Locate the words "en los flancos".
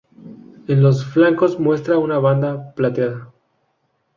0.67-1.59